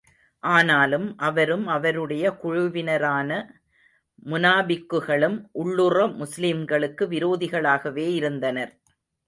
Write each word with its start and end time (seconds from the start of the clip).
ஆனாலும் 0.43 1.17
அவரும், 1.17 1.67
அவருடைய 1.67 2.31
குழுவினரான 2.43 3.29
முனாபிக்குகளும் 4.25 5.37
உள்ளுற 5.53 6.07
முஸ்லிம்களுக்கு 6.17 7.05
விரோதிகளாகவே 7.07 8.07
இருந்தனர். 8.13 8.73